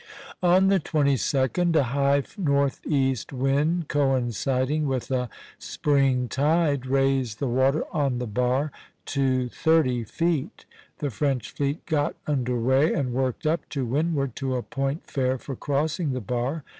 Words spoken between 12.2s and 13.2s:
under way, and